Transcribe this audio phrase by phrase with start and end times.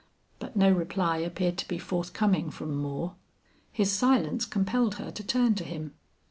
[0.39, 3.17] But no reply appeared to be forthcoming from Moore.
[3.71, 5.93] His silence compelled her to turn to him.